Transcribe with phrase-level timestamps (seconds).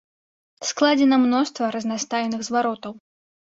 [0.69, 3.01] Складзена мноства разнастайных зваротаў.